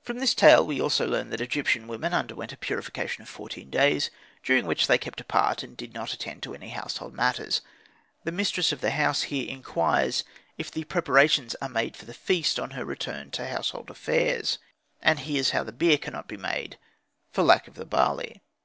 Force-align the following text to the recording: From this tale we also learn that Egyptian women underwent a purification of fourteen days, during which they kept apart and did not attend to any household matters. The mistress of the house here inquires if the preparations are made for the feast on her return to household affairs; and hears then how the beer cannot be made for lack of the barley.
From 0.00 0.20
this 0.20 0.32
tale 0.32 0.64
we 0.64 0.80
also 0.80 1.08
learn 1.08 1.30
that 1.30 1.40
Egyptian 1.40 1.88
women 1.88 2.14
underwent 2.14 2.52
a 2.52 2.56
purification 2.56 3.22
of 3.22 3.28
fourteen 3.28 3.68
days, 3.68 4.10
during 4.44 4.64
which 4.64 4.86
they 4.86 4.96
kept 4.96 5.20
apart 5.20 5.64
and 5.64 5.76
did 5.76 5.92
not 5.92 6.12
attend 6.12 6.44
to 6.44 6.54
any 6.54 6.68
household 6.68 7.14
matters. 7.14 7.62
The 8.22 8.30
mistress 8.30 8.70
of 8.70 8.80
the 8.80 8.92
house 8.92 9.22
here 9.22 9.50
inquires 9.50 10.22
if 10.56 10.70
the 10.70 10.84
preparations 10.84 11.56
are 11.60 11.68
made 11.68 11.96
for 11.96 12.04
the 12.04 12.14
feast 12.14 12.60
on 12.60 12.70
her 12.78 12.84
return 12.84 13.32
to 13.32 13.48
household 13.48 13.90
affairs; 13.90 14.58
and 15.02 15.18
hears 15.18 15.50
then 15.50 15.56
how 15.58 15.64
the 15.64 15.72
beer 15.72 15.98
cannot 15.98 16.28
be 16.28 16.36
made 16.36 16.78
for 17.32 17.42
lack 17.42 17.66
of 17.66 17.74
the 17.74 17.84
barley. 17.86 18.42